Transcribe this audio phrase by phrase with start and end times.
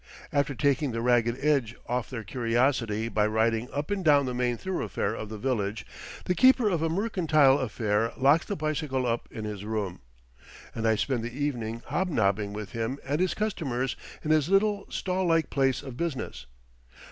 [0.33, 4.57] After taking the ragged edge off their curiosity by riding up and down the main
[4.57, 5.85] thoroughfare of the village,
[6.25, 9.99] the keeper of a mercantile affair locks the bicycle up in his room,
[10.73, 15.27] and I spend the evening hobnobbing with him and his customers in his little stall
[15.27, 16.47] like place of business.